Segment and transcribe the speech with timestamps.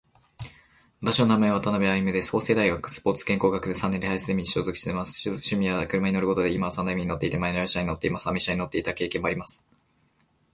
[1.01, 2.31] 私の名前は渡辺歩です。
[2.31, 5.29] 法政大学スポーツ健康学部三年で林ゼミに所属しています。
[5.29, 8.27] 趣味は車に乗ることで、今は三台目に乗っていて、マニュアル車に乗っています。
[8.27, 9.67] アメ車に乗っていた経験もあります。